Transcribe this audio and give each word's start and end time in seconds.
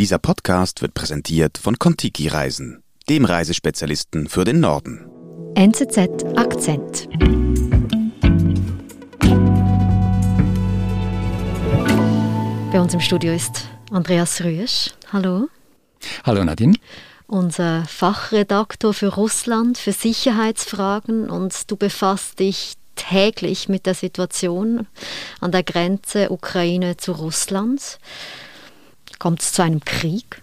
Dieser 0.00 0.18
Podcast 0.18 0.80
wird 0.80 0.94
präsentiert 0.94 1.58
von 1.58 1.78
Kontiki 1.78 2.28
Reisen, 2.28 2.82
dem 3.10 3.26
Reisespezialisten 3.26 4.30
für 4.30 4.44
den 4.44 4.58
Norden. 4.58 5.04
NZZ 5.56 6.24
Akzent. 6.36 7.06
Bei 12.72 12.80
uns 12.80 12.94
im 12.94 13.00
Studio 13.00 13.34
ist 13.34 13.68
Andreas 13.90 14.42
Rüesch. 14.42 14.94
Hallo. 15.12 15.50
Hallo 16.24 16.44
Nadine. 16.44 16.76
Unser 17.26 17.84
Fachredaktor 17.84 18.94
für 18.94 19.08
Russland, 19.08 19.76
für 19.76 19.92
Sicherheitsfragen 19.92 21.28
und 21.28 21.70
du 21.70 21.76
befasst 21.76 22.38
dich 22.38 22.72
täglich 22.96 23.68
mit 23.68 23.84
der 23.84 23.94
Situation 23.94 24.86
an 25.40 25.52
der 25.52 25.62
Grenze 25.62 26.30
Ukraine 26.30 26.96
zu 26.96 27.12
Russland. 27.12 27.98
Kommt 29.20 29.42
es 29.42 29.52
zu 29.52 29.62
einem 29.62 29.84
Krieg? 29.84 30.42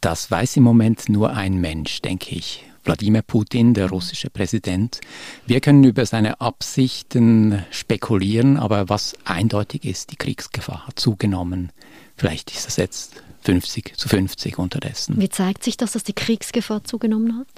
Das 0.00 0.30
weiß 0.30 0.56
im 0.56 0.62
Moment 0.62 1.08
nur 1.08 1.32
ein 1.34 1.60
Mensch, 1.60 2.00
denke 2.02 2.34
ich. 2.34 2.64
Wladimir 2.84 3.22
Putin, 3.22 3.74
der 3.74 3.90
russische 3.90 4.30
Präsident. 4.30 5.00
Wir 5.44 5.60
können 5.60 5.82
über 5.82 6.06
seine 6.06 6.40
Absichten 6.40 7.64
spekulieren, 7.72 8.56
aber 8.56 8.88
was 8.88 9.14
eindeutig 9.24 9.84
ist, 9.84 10.12
die 10.12 10.16
Kriegsgefahr 10.16 10.86
hat 10.86 11.00
zugenommen. 11.00 11.72
Vielleicht 12.16 12.52
ist 12.52 12.66
das 12.66 12.76
jetzt 12.76 13.22
50 13.42 13.96
zu 13.96 14.08
50 14.08 14.58
unterdessen. 14.58 15.20
Wie 15.20 15.28
zeigt 15.28 15.64
sich 15.64 15.76
das, 15.76 15.92
dass 15.92 16.04
die 16.04 16.12
Kriegsgefahr 16.12 16.84
zugenommen 16.84 17.40
hat? 17.40 17.48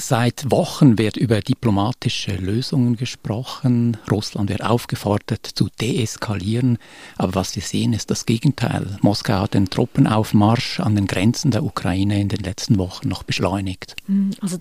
Seit 0.00 0.50
Wochen 0.50 0.96
wird 0.96 1.18
über 1.18 1.40
diplomatische 1.40 2.34
Lösungen 2.34 2.96
gesprochen. 2.96 3.98
Russland 4.10 4.48
wird 4.48 4.64
aufgefordert 4.64 5.46
zu 5.46 5.68
deeskalieren. 5.78 6.78
Aber 7.18 7.34
was 7.34 7.54
wir 7.54 7.62
sehen, 7.62 7.92
ist 7.92 8.10
das 8.10 8.24
Gegenteil. 8.24 8.98
Moskau 9.02 9.42
hat 9.42 9.52
den 9.52 9.68
Truppenaufmarsch 9.68 10.80
an 10.80 10.94
den 10.94 11.06
Grenzen 11.06 11.50
der 11.50 11.64
Ukraine 11.64 12.18
in 12.18 12.28
den 12.30 12.40
letzten 12.40 12.78
Wochen 12.78 13.08
noch 13.08 13.24
beschleunigt. 13.24 13.94
Hm, 14.06 14.30
also 14.40 14.56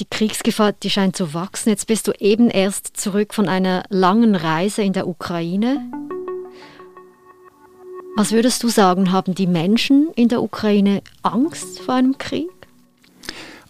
die 0.00 0.04
Kriegsgefahr, 0.04 0.72
die 0.72 0.90
scheint 0.90 1.16
zu 1.16 1.32
wachsen. 1.32 1.70
Jetzt 1.70 1.86
bist 1.86 2.06
du 2.06 2.12
eben 2.20 2.50
erst 2.50 2.94
zurück 2.94 3.32
von 3.32 3.48
einer 3.48 3.84
langen 3.88 4.34
Reise 4.34 4.82
in 4.82 4.92
der 4.92 5.08
Ukraine. 5.08 5.80
Was 8.16 8.32
würdest 8.32 8.62
du 8.62 8.68
sagen, 8.68 9.12
haben 9.12 9.34
die 9.34 9.46
Menschen 9.46 10.10
in 10.14 10.28
der 10.28 10.42
Ukraine 10.42 11.02
Angst 11.22 11.80
vor 11.80 11.94
einem 11.94 12.18
Krieg? 12.18 12.53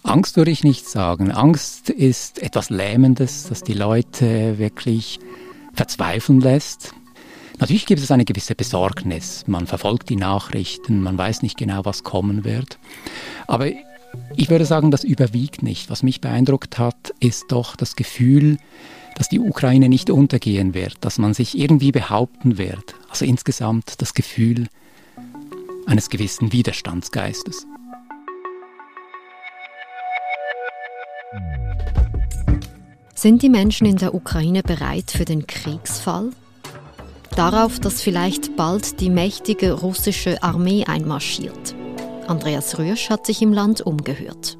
Angst 0.05 0.37
würde 0.37 0.51
ich 0.51 0.63
nicht 0.63 0.87
sagen. 0.87 1.31
Angst 1.31 1.89
ist 1.89 2.41
etwas 2.41 2.69
Lähmendes, 2.69 3.47
das 3.49 3.63
die 3.63 3.73
Leute 3.73 4.59
wirklich 4.59 5.19
verzweifeln 5.73 6.39
lässt. 6.39 6.93
Natürlich 7.59 7.87
gibt 7.87 8.01
es 8.01 8.11
eine 8.11 8.23
gewisse 8.23 8.53
Besorgnis. 8.53 9.45
Man 9.47 9.65
verfolgt 9.65 10.09
die 10.09 10.15
Nachrichten, 10.15 11.01
man 11.01 11.17
weiß 11.17 11.41
nicht 11.41 11.57
genau, 11.57 11.85
was 11.85 12.03
kommen 12.03 12.43
wird. 12.43 12.77
Aber 13.47 13.67
ich 14.35 14.49
würde 14.49 14.65
sagen, 14.65 14.91
das 14.91 15.03
überwiegt 15.03 15.63
nicht. 15.63 15.89
Was 15.89 16.03
mich 16.03 16.21
beeindruckt 16.21 16.77
hat, 16.77 17.13
ist 17.19 17.45
doch 17.51 17.75
das 17.75 17.95
Gefühl, 17.95 18.57
dass 19.15 19.27
die 19.27 19.39
Ukraine 19.39 19.89
nicht 19.89 20.11
untergehen 20.11 20.75
wird, 20.75 20.97
dass 21.01 21.17
man 21.17 21.33
sich 21.33 21.57
irgendwie 21.57 21.91
behaupten 21.91 22.59
wird. 22.59 22.95
Also 23.09 23.25
insgesamt 23.25 24.01
das 24.01 24.13
Gefühl 24.13 24.67
eines 25.87 26.09
gewissen 26.09 26.51
Widerstandsgeistes. 26.51 27.65
Sind 33.17 33.41
die 33.41 33.49
Menschen 33.49 33.87
in 33.87 33.95
der 33.95 34.13
Ukraine 34.13 34.61
bereit 34.61 35.09
für 35.09 35.23
den 35.23 35.47
Kriegsfall? 35.47 36.31
Darauf, 37.37 37.79
dass 37.79 38.01
vielleicht 38.01 38.57
bald 38.57 38.99
die 38.99 39.09
mächtige 39.09 39.71
russische 39.71 40.43
Armee 40.43 40.83
einmarschiert. 40.83 41.75
Andreas 42.27 42.77
Rösch 42.77 43.09
hat 43.09 43.25
sich 43.25 43.41
im 43.41 43.53
Land 43.53 43.79
umgehört. 43.81 44.57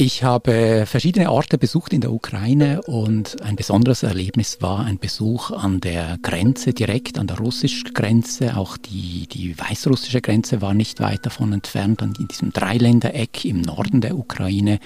Ich 0.00 0.22
habe 0.22 0.84
verschiedene 0.86 1.28
Orte 1.28 1.58
besucht 1.58 1.92
in 1.92 2.00
der 2.00 2.12
Ukraine 2.12 2.82
und 2.82 3.42
ein 3.42 3.56
besonderes 3.56 4.04
Erlebnis 4.04 4.58
war 4.62 4.84
ein 4.84 5.00
Besuch 5.00 5.50
an 5.50 5.80
der 5.80 6.18
Grenze, 6.22 6.72
direkt 6.72 7.18
an 7.18 7.26
der 7.26 7.38
russischen 7.38 7.92
Grenze. 7.94 8.56
Auch 8.56 8.76
die, 8.76 9.26
die 9.26 9.58
weißrussische 9.58 10.20
Grenze 10.20 10.62
war 10.62 10.72
nicht 10.72 11.00
weit 11.00 11.26
davon 11.26 11.52
entfernt, 11.52 12.00
in 12.00 12.28
diesem 12.28 12.52
Dreiländereck 12.52 13.44
im 13.44 13.60
Norden 13.60 14.00
der 14.00 14.16
Ukraine. 14.16 14.78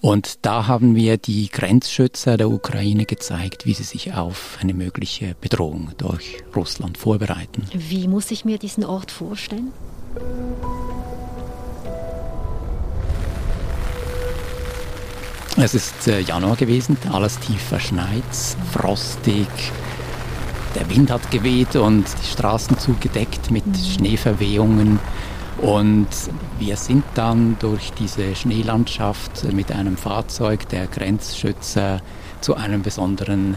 Und 0.00 0.46
da 0.46 0.68
haben 0.68 0.94
wir 0.94 1.16
die 1.16 1.48
Grenzschützer 1.48 2.36
der 2.36 2.48
Ukraine 2.48 3.06
gezeigt, 3.06 3.66
wie 3.66 3.74
sie 3.74 3.82
sich 3.82 4.14
auf 4.14 4.58
eine 4.60 4.72
mögliche 4.72 5.34
Bedrohung 5.40 5.90
durch 5.98 6.44
Russland 6.54 6.96
vorbereiten. 6.96 7.64
Wie 7.72 8.06
muss 8.06 8.30
ich 8.30 8.44
mir 8.44 8.58
diesen 8.58 8.84
Ort 8.84 9.10
vorstellen? 9.10 9.72
Es 15.56 15.72
ist 15.72 16.08
äh, 16.08 16.18
Januar 16.18 16.56
gewesen, 16.56 16.96
alles 17.12 17.38
tief 17.38 17.62
verschneit, 17.62 18.24
frostig. 18.72 19.46
Der 20.74 20.90
Wind 20.90 21.12
hat 21.12 21.30
geweht 21.30 21.76
und 21.76 22.04
die 22.04 22.26
Straßen 22.26 22.76
zugedeckt 22.78 23.52
mit 23.52 23.64
mhm. 23.64 23.74
Schneeverwehungen. 23.74 24.98
Und 25.58 26.08
wir 26.58 26.76
sind 26.76 27.04
dann 27.14 27.56
durch 27.60 27.92
diese 27.92 28.34
Schneelandschaft 28.34 29.44
mit 29.52 29.70
einem 29.70 29.96
Fahrzeug 29.96 30.68
der 30.70 30.88
Grenzschützer 30.88 32.00
zu 32.40 32.56
einem 32.56 32.82
besonderen 32.82 33.56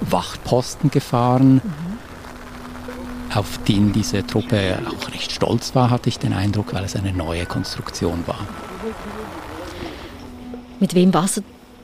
Wachposten 0.00 0.90
gefahren, 0.90 1.56
mhm. 1.56 3.36
auf 3.36 3.58
den 3.68 3.92
diese 3.92 4.26
Truppe 4.26 4.78
auch 4.88 5.12
recht 5.12 5.32
stolz 5.32 5.74
war, 5.74 5.90
hatte 5.90 6.08
ich 6.08 6.18
den 6.18 6.32
Eindruck, 6.32 6.72
weil 6.72 6.84
es 6.84 6.96
eine 6.96 7.12
neue 7.12 7.44
Konstruktion 7.44 8.24
war. 8.26 8.40
Mit 10.80 10.94
wem 10.94 11.14
warst 11.14 11.38
du 11.38 11.42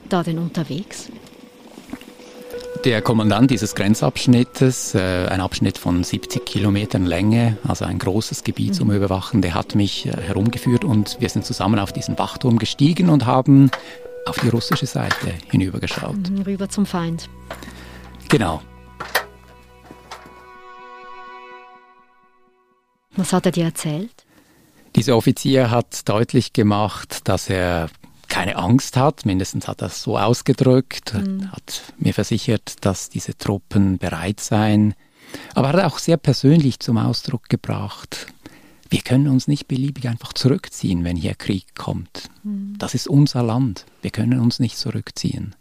da 0.09 0.23
denn 0.23 0.39
unterwegs? 0.39 1.09
Der 2.85 3.01
Kommandant 3.01 3.51
dieses 3.51 3.77
Grenzabschnittes, 3.77 4.97
äh, 4.97 5.27
ein 5.29 5.41
Abschnitt 5.41 5.79
von 5.79 6.03
70 6.03 6.45
Kilometern 6.45 7.07
Länge, 7.07 7.57
also 7.63 7.85
ein 7.85 7.99
großes 7.99 8.43
Gebiet 8.43 8.71
mhm. 8.71 8.75
zum 8.75 8.91
Überwachen, 8.91 9.41
der 9.41 9.55
hat 9.55 9.77
mich 9.77 10.07
äh, 10.07 10.11
herumgeführt 10.21 10.85
und 10.85 11.17
wir 11.21 11.29
sind 11.29 11.45
zusammen 11.45 11.79
auf 11.79 11.93
diesen 11.93 12.19
Wachturm 12.19 12.59
gestiegen 12.59 13.09
und 13.09 13.25
haben 13.25 13.71
auf 14.27 14.39
die 14.41 14.49
russische 14.49 14.87
Seite 14.87 15.33
hinübergeschaut. 15.51 16.31
Mhm, 16.31 16.43
rüber 16.43 16.69
zum 16.69 16.85
Feind. 16.85 17.29
Genau. 18.29 18.61
Was 23.15 23.33
hat 23.33 23.47
er 23.47 23.53
dir 23.53 23.65
erzählt? 23.67 24.25
Dieser 24.97 25.17
Offizier 25.17 25.71
hat 25.71 26.09
deutlich 26.09 26.53
gemacht, 26.53 27.29
dass 27.29 27.49
er 27.49 27.89
keine 28.33 28.57
Angst 28.57 28.97
hat, 28.97 29.27
mindestens 29.27 29.69
hat 29.69 29.83
er 29.83 29.89
es 29.89 30.03
so 30.03 30.17
ausgedrückt, 30.17 31.13
mhm. 31.13 31.53
hat 31.53 31.83
mir 31.99 32.15
versichert, 32.15 32.77
dass 32.81 33.11
diese 33.11 33.37
Truppen 33.37 33.99
bereit 33.99 34.41
seien, 34.41 34.95
aber 35.55 35.69
hat 35.69 35.85
auch 35.85 35.99
sehr 35.99 36.17
persönlich 36.17 36.81
zum 36.81 36.97
Ausdruck 36.97 37.51
gebracht, 37.51 38.29
wir 38.89 39.01
können 39.01 39.29
uns 39.29 39.49
nicht 39.49 39.69
beliebig 39.69 40.09
einfach 40.09 40.33
zurückziehen, 40.33 41.05
wenn 41.05 41.17
hier 41.17 41.35
Krieg 41.35 41.75
kommt. 41.75 42.31
Mhm. 42.43 42.77
Das 42.79 42.95
ist 42.95 43.07
unser 43.07 43.43
Land, 43.43 43.85
wir 44.01 44.11
können 44.11 44.41
uns 44.41 44.61
nicht 44.61 44.79
zurückziehen. 44.79 45.55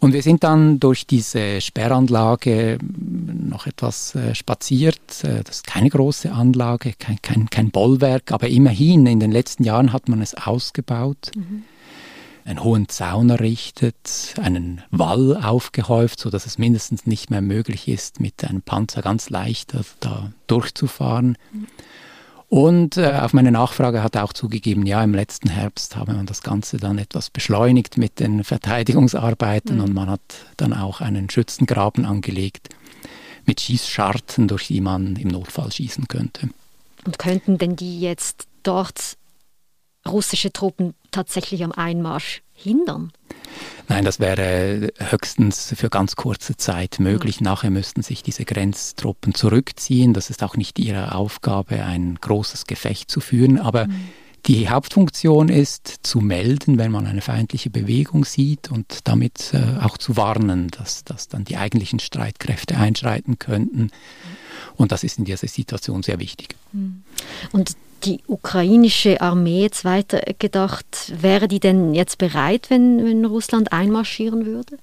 Und 0.00 0.14
wir 0.14 0.22
sind 0.22 0.42
dann 0.42 0.80
durch 0.80 1.06
diese 1.06 1.60
Sperranlage 1.60 2.78
noch 2.80 3.66
etwas 3.66 4.14
äh, 4.14 4.34
spaziert. 4.34 5.22
Äh, 5.22 5.44
das 5.44 5.56
ist 5.56 5.66
keine 5.66 5.90
große 5.90 6.32
Anlage, 6.32 6.94
kein, 6.98 7.20
kein, 7.20 7.50
kein 7.50 7.70
Bollwerk, 7.70 8.32
aber 8.32 8.48
immerhin 8.48 9.04
in 9.04 9.20
den 9.20 9.32
letzten 9.32 9.64
Jahren 9.64 9.92
hat 9.92 10.08
man 10.08 10.22
es 10.22 10.34
ausgebaut. 10.34 11.32
Mhm 11.36 11.64
einen 12.46 12.62
hohen 12.62 12.88
Zaun 12.88 13.28
errichtet, 13.28 14.34
einen 14.40 14.82
Wall 14.90 15.36
aufgehäuft, 15.36 16.20
so 16.20 16.30
dass 16.30 16.46
es 16.46 16.58
mindestens 16.58 17.04
nicht 17.04 17.28
mehr 17.28 17.42
möglich 17.42 17.88
ist, 17.88 18.20
mit 18.20 18.44
einem 18.44 18.62
Panzer 18.62 19.02
ganz 19.02 19.30
leicht 19.30 19.74
da 20.00 20.30
durchzufahren. 20.46 21.36
Und 22.48 22.96
äh, 22.96 23.18
auf 23.20 23.32
meine 23.32 23.50
Nachfrage 23.50 24.04
hat 24.04 24.14
er 24.14 24.22
auch 24.22 24.32
zugegeben, 24.32 24.86
ja, 24.86 25.02
im 25.02 25.12
letzten 25.12 25.48
Herbst 25.48 25.96
habe 25.96 26.12
man 26.12 26.26
das 26.26 26.42
Ganze 26.42 26.76
dann 26.76 26.98
etwas 26.98 27.30
beschleunigt 27.30 27.96
mit 27.96 28.20
den 28.20 28.44
Verteidigungsarbeiten 28.44 29.78
mhm. 29.78 29.82
und 29.82 29.94
man 29.94 30.08
hat 30.08 30.20
dann 30.56 30.72
auch 30.72 31.00
einen 31.00 31.28
Schützengraben 31.28 32.06
angelegt 32.06 32.68
mit 33.44 33.60
Schießscharten, 33.60 34.46
durch 34.46 34.68
die 34.68 34.80
man 34.80 35.16
im 35.16 35.28
Notfall 35.28 35.72
schießen 35.72 36.06
könnte. 36.06 36.50
Und 37.04 37.18
könnten 37.18 37.58
denn 37.58 37.74
die 37.74 38.00
jetzt 38.00 38.46
dort 38.62 39.16
russische 40.06 40.52
Truppen 40.52 40.94
tatsächlich 41.16 41.64
am 41.64 41.72
Einmarsch 41.72 42.42
hindern? 42.52 43.10
Nein, 43.88 44.04
das 44.04 44.20
wäre 44.20 44.92
höchstens 44.98 45.72
für 45.74 45.88
ganz 45.88 46.14
kurze 46.14 46.56
Zeit 46.58 46.98
möglich. 46.98 47.40
Mhm. 47.40 47.44
Nachher 47.44 47.70
müssten 47.70 48.02
sich 48.02 48.22
diese 48.22 48.44
Grenztruppen 48.44 49.32
zurückziehen. 49.32 50.12
Das 50.12 50.28
ist 50.28 50.42
auch 50.42 50.56
nicht 50.56 50.78
ihre 50.78 51.14
Aufgabe, 51.14 51.84
ein 51.84 52.16
großes 52.20 52.66
Gefecht 52.66 53.10
zu 53.10 53.20
führen. 53.20 53.58
Aber 53.58 53.86
mhm. 53.86 54.08
Die 54.46 54.68
Hauptfunktion 54.68 55.48
ist 55.48 56.00
zu 56.02 56.20
melden, 56.20 56.78
wenn 56.78 56.92
man 56.92 57.06
eine 57.06 57.20
feindliche 57.20 57.68
Bewegung 57.68 58.24
sieht 58.24 58.70
und 58.70 59.00
damit 59.04 59.52
äh, 59.52 59.82
auch 59.82 59.98
zu 59.98 60.16
warnen, 60.16 60.68
dass, 60.68 61.02
dass 61.02 61.26
dann 61.28 61.44
die 61.44 61.56
eigentlichen 61.56 61.98
Streitkräfte 61.98 62.76
einschreiten 62.76 63.40
könnten. 63.40 63.90
Und 64.76 64.92
das 64.92 65.02
ist 65.02 65.18
in 65.18 65.24
dieser 65.24 65.48
Situation 65.48 66.04
sehr 66.04 66.20
wichtig. 66.20 66.54
Hm. 66.72 67.02
Und 67.50 67.72
die 68.04 68.20
ukrainische 68.28 69.20
Armee 69.20 69.62
jetzt 69.62 69.84
weitergedacht, 69.84 71.12
wäre 71.20 71.48
die 71.48 71.60
denn 71.60 71.94
jetzt 71.94 72.18
bereit, 72.18 72.70
wenn, 72.70 73.04
wenn 73.04 73.24
Russland 73.24 73.72
einmarschieren 73.72 74.46
würde? 74.46 74.78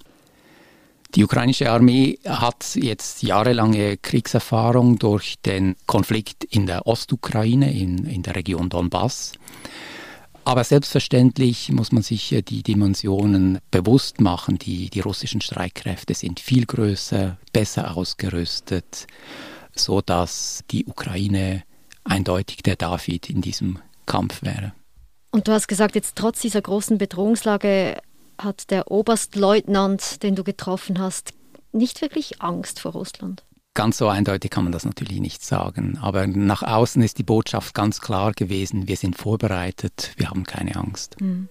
Die 1.16 1.24
ukrainische 1.24 1.70
Armee 1.70 2.18
hat 2.26 2.76
jetzt 2.76 3.22
jahrelange 3.22 3.98
Kriegserfahrung 3.98 4.98
durch 4.98 5.36
den 5.46 5.76
Konflikt 5.86 6.44
in 6.44 6.66
der 6.66 6.88
Ostukraine, 6.88 7.72
in, 7.72 8.06
in 8.06 8.24
der 8.24 8.36
Region 8.36 8.70
Donbass. 8.70 9.34
Aber 10.44 10.64
selbstverständlich 10.64 11.72
muss 11.72 11.92
man 11.92 12.02
sich 12.02 12.36
die 12.48 12.64
Dimensionen 12.64 13.60
bewusst 13.70 14.22
machen. 14.22 14.58
Die, 14.58 14.90
die 14.90 15.00
russischen 15.02 15.40
Streitkräfte 15.40 16.16
sind 16.16 16.40
viel 16.40 16.66
größer, 16.66 17.38
besser 17.54 17.96
ausgerüstet, 17.96 19.06
sodass 19.76 20.64
die 20.72 20.86
Ukraine 20.86 21.64
eindeutig 22.04 22.64
der 22.64 22.76
David 22.76 23.30
in 23.30 23.42
diesem 23.42 23.78
Kampf 24.08 24.42
wäre. 24.42 24.74
Und 25.30 25.48
du 25.48 25.52
hast 25.52 25.68
gesagt, 25.68 25.96
jetzt 25.96 26.16
trotz 26.16 26.42
dieser 26.42 26.62
großen 26.62 26.98
Bedrohungslage 26.98 27.98
hat 28.38 28.72
der 28.72 28.92
Oberstleutnant, 28.92 30.24
den 30.24 30.36
du 30.36 30.44
getroffen 30.44 31.00
hast, 31.00 31.34
nicht 31.72 32.02
wirklich 32.02 32.42
Angst 32.42 32.80
vor 32.80 32.94
Russland? 32.94 33.44
Ganz 33.74 33.98
so 33.98 34.08
eindeutig 34.08 34.52
kann 34.52 34.66
man 34.66 34.72
das 34.72 34.86
natürlich 34.86 35.20
nicht 35.20 35.44
sagen. 35.44 35.98
Aber 36.00 36.28
nach 36.28 36.62
außen 36.62 37.02
ist 37.02 37.18
die 37.18 37.24
Botschaft 37.24 37.74
ganz 37.74 38.02
klar 38.02 38.32
gewesen, 38.34 38.88
wir 38.88 38.98
sind 38.98 39.18
vorbereitet, 39.18 40.12
wir 40.18 40.30
haben 40.30 40.44
keine 40.44 40.76
Angst. 40.76 41.16
Hm. 41.20 41.50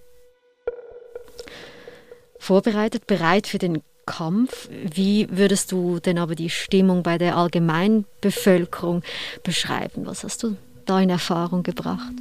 Vorbereitet, 2.39 3.07
bereit 3.07 3.47
für 3.47 3.57
den 3.57 3.81
Kampf. 4.05 4.69
Wie 4.69 5.27
würdest 5.31 5.71
du 5.71 5.99
denn 5.99 6.17
aber 6.17 6.35
die 6.35 6.49
Stimmung 6.49 7.03
bei 7.03 7.17
der 7.17 7.37
Allgemeinbevölkerung 7.37 9.03
beschreiben? 9.43 10.05
Was 10.05 10.23
hast 10.23 10.43
du 10.43 10.55
da 10.85 10.99
in 10.99 11.09
Erfahrung 11.09 11.63
gebracht? 11.63 12.13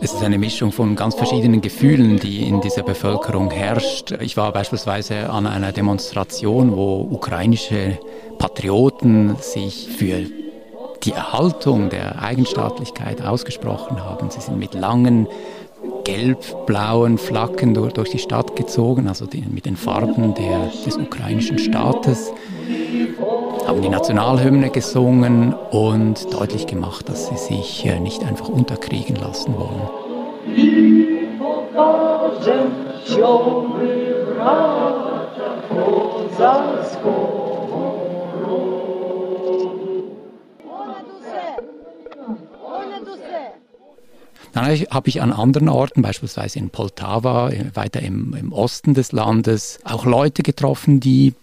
Es 0.00 0.12
ist 0.12 0.22
eine 0.22 0.38
Mischung 0.38 0.70
von 0.70 0.94
ganz 0.94 1.16
verschiedenen 1.16 1.60
Gefühlen, 1.60 2.20
die 2.20 2.46
in 2.46 2.60
dieser 2.60 2.84
Bevölkerung 2.84 3.50
herrscht. 3.50 4.12
Ich 4.20 4.36
war 4.36 4.52
beispielsweise 4.52 5.28
an 5.30 5.48
einer 5.48 5.72
Demonstration, 5.72 6.76
wo 6.76 7.00
ukrainische 7.10 7.98
Patrioten 8.38 9.34
sich 9.40 9.88
für 9.88 10.24
die 11.02 11.12
Erhaltung 11.12 11.90
der 11.90 12.22
Eigenstaatlichkeit 12.22 13.22
ausgesprochen 13.22 14.04
haben. 14.04 14.30
Sie 14.30 14.40
sind 14.40 14.56
mit 14.56 14.74
langen 14.74 15.26
gelb-blauen 16.04 17.18
Flaggen 17.18 17.74
durch, 17.74 18.10
die 18.10 18.18
Stadt 18.18 18.54
gezogen, 18.54 19.08
also 19.08 19.26
die, 19.26 19.42
mit 19.42 19.66
den 19.66 19.76
Farben 19.76 20.34
der, 20.34 20.70
des 20.86 20.96
ukrainischen 20.96 21.58
Staates, 21.58 22.32
haben 23.66 23.80
die 23.80 23.88
Nationalhymne 23.88 24.70
gesungen 24.70 25.54
und 25.54 26.32
deutlich 26.32 26.66
gemacht, 26.66 27.08
dass 27.08 27.28
sie 27.28 27.36
sich 27.36 27.86
äh, 27.86 28.00
nicht 28.00 28.24
einfach 28.24 28.48
unterkriegen 28.48 29.16
lassen 29.16 29.54
wollen. 29.56 29.88
Dann 44.52 44.66
habe 44.90 45.08
ich 45.08 45.22
an 45.22 45.32
anderen 45.32 45.68
Orten, 45.68 46.02
beispielsweise 46.02 46.58
in 46.58 46.70
Poltawa, 46.70 47.50
äh, 47.50 47.64
weiter 47.74 48.00
im, 48.00 48.34
im 48.34 48.52
Osten 48.52 48.94
des 48.94 49.12
Landes, 49.12 49.78
auch 49.84 50.04
Leute 50.04 50.42
getroffen, 50.42 51.00
die 51.00 51.34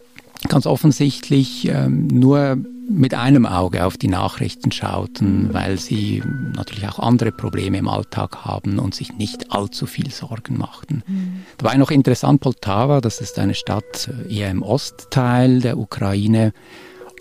ganz 0.49 0.65
offensichtlich 0.65 1.67
ähm, 1.69 2.07
nur 2.07 2.57
mit 2.89 3.13
einem 3.13 3.45
Auge 3.45 3.85
auf 3.85 3.97
die 3.97 4.07
Nachrichten 4.07 4.71
schauten, 4.71 5.53
weil 5.53 5.77
sie 5.77 6.23
natürlich 6.55 6.87
auch 6.87 6.99
andere 6.99 7.31
Probleme 7.31 7.77
im 7.77 7.87
Alltag 7.87 8.45
haben 8.45 8.79
und 8.79 8.95
sich 8.95 9.13
nicht 9.13 9.51
allzu 9.51 9.85
viel 9.85 10.09
Sorgen 10.09 10.57
machten. 10.57 11.03
Mhm. 11.05 11.43
Dabei 11.57 11.77
noch 11.77 11.91
interessant, 11.91 12.41
Poltawa, 12.41 12.99
das 12.99 13.21
ist 13.21 13.37
eine 13.37 13.53
Stadt 13.53 14.09
äh, 14.27 14.33
eher 14.33 14.49
im 14.49 14.63
Ostteil 14.63 15.61
der 15.61 15.77
Ukraine, 15.77 16.51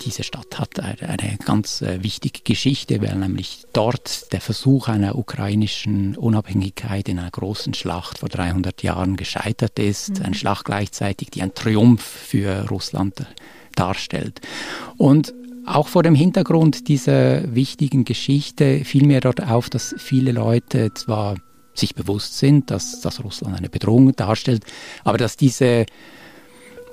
diese 0.01 0.23
Stadt 0.23 0.59
hat 0.59 0.79
eine 0.79 1.37
ganz 1.43 1.81
äh, 1.81 2.03
wichtige 2.03 2.41
Geschichte, 2.43 3.01
weil 3.01 3.15
nämlich 3.15 3.65
dort 3.73 4.31
der 4.33 4.41
Versuch 4.41 4.87
einer 4.87 5.15
ukrainischen 5.15 6.15
Unabhängigkeit 6.15 7.09
in 7.09 7.19
einer 7.19 7.31
großen 7.31 7.73
Schlacht 7.73 8.19
vor 8.19 8.29
300 8.29 8.83
Jahren 8.83 9.15
gescheitert 9.15 9.79
ist. 9.79 10.19
Mhm. 10.19 10.25
Eine 10.25 10.35
Schlacht 10.35 10.65
gleichzeitig, 10.65 11.29
die 11.29 11.41
ein 11.41 11.53
Triumph 11.53 12.01
für 12.01 12.67
Russland 12.69 13.25
darstellt. 13.75 14.41
Und 14.97 15.33
auch 15.65 15.87
vor 15.87 16.03
dem 16.03 16.15
Hintergrund 16.15 16.87
dieser 16.87 17.53
wichtigen 17.53 18.05
Geschichte 18.05 18.83
fiel 18.85 19.05
mir 19.05 19.21
dort 19.21 19.43
auf, 19.43 19.69
dass 19.69 19.93
viele 19.97 20.31
Leute 20.31 20.93
zwar 20.93 21.35
sich 21.75 21.95
bewusst 21.95 22.37
sind, 22.37 22.71
dass, 22.71 23.01
dass 23.01 23.23
Russland 23.23 23.57
eine 23.57 23.69
Bedrohung 23.69 24.15
darstellt, 24.15 24.63
aber 25.03 25.17
dass 25.17 25.37
diese 25.37 25.85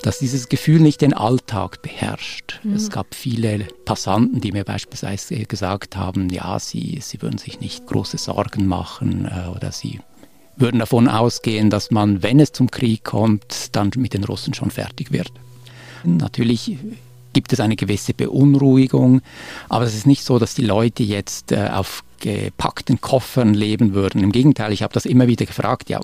dass 0.03 0.19
dieses 0.19 0.49
Gefühl 0.49 0.81
nicht 0.81 1.01
den 1.01 1.15
Alltag 1.15 1.83
beherrscht. 1.83 2.61
Mhm. 2.63 2.75
Es 2.75 2.91
gab 2.91 3.15
viele 3.15 3.67
Passanten, 3.85 4.41
die 4.41 4.53
mir 4.53 4.65
beispielsweise 4.65 5.37
gesagt 5.45 5.97
haben, 5.97 6.29
ja, 6.31 6.59
sie, 6.59 6.99
sie 7.01 7.23
würden 7.23 7.39
sich 7.39 7.61
nicht 7.61 7.87
große 7.87 8.19
Sorgen 8.19 8.67
machen 8.67 9.27
äh, 9.27 9.49
oder 9.49 9.73
sie 9.73 10.01
würden 10.57 10.81
davon 10.81 11.09
ausgehen, 11.09 11.71
dass 11.71 11.91
man, 11.91 12.23
wenn 12.23 12.41
es 12.41 12.53
zum 12.53 12.71
Krieg 12.71 13.05
kommt, 13.05 13.77
dann 13.77 13.91
mit 13.97 14.15
den 14.15 14.25
Russen 14.25 14.55
schon 14.55 14.71
fertig 14.71 15.13
wird. 15.13 15.31
Natürlich 16.05 16.79
gibt 17.33 17.53
es 17.53 17.61
eine 17.61 17.77
gewisse 17.77 18.15
Beunruhigung, 18.15 19.21
aber 19.69 19.85
es 19.85 19.95
ist 19.95 20.07
nicht 20.07 20.25
so, 20.25 20.39
dass 20.39 20.55
die 20.55 20.65
Leute 20.65 21.03
jetzt 21.03 21.53
äh, 21.53 21.69
auf 21.71 22.03
gepackten 22.21 23.01
Koffern 23.01 23.53
leben 23.53 23.93
würden. 23.93 24.23
Im 24.23 24.33
Gegenteil, 24.33 24.73
ich 24.73 24.83
habe 24.83 24.95
das 24.95 25.05
immer 25.05 25.27
wieder 25.27 25.45
gefragt, 25.45 25.91
ja, 25.91 26.01